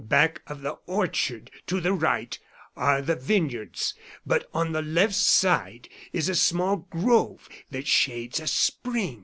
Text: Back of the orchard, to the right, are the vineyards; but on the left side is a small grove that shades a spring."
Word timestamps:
Back 0.03 0.41
of 0.47 0.61
the 0.63 0.77
orchard, 0.87 1.51
to 1.67 1.79
the 1.79 1.93
right, 1.93 2.39
are 2.75 3.03
the 3.03 3.15
vineyards; 3.15 3.93
but 4.25 4.49
on 4.51 4.71
the 4.71 4.81
left 4.81 5.13
side 5.13 5.89
is 6.11 6.27
a 6.27 6.33
small 6.33 6.77
grove 6.77 7.47
that 7.69 7.85
shades 7.85 8.39
a 8.39 8.47
spring." 8.47 9.19